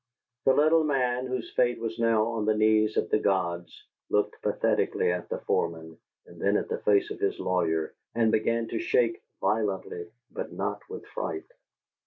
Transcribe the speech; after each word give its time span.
The 0.45 0.55
little 0.55 0.83
man, 0.83 1.27
whose 1.27 1.53
fate 1.55 1.79
was 1.79 1.99
now 1.99 2.25
on 2.29 2.45
the 2.45 2.55
knees 2.57 2.97
of 2.97 3.11
the 3.11 3.19
gods, 3.19 3.83
looked 4.09 4.41
pathetically 4.41 5.11
at 5.11 5.29
the 5.29 5.37
foreman 5.37 5.99
and 6.25 6.41
then 6.41 6.57
at 6.57 6.69
the 6.69 6.79
face 6.79 7.11
of 7.11 7.19
his 7.19 7.39
lawyer 7.39 7.93
and 8.15 8.31
began 8.31 8.67
to 8.69 8.79
shake 8.79 9.21
violently, 9.41 10.09
but 10.31 10.51
not 10.51 10.81
with 10.89 11.05
fright. 11.05 11.45